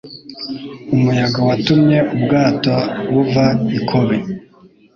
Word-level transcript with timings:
Umuyaga 0.95 1.39
watumye 1.47 1.97
ubwato 2.15 2.75
buva 3.11 3.45
i 3.77 3.79
Kobe. 3.89 4.17